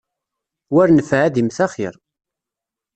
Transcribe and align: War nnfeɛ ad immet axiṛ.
War 0.73 0.87
nnfeɛ 0.91 1.23
ad 1.25 1.39
immet 1.41 1.59
axiṛ. 1.65 1.95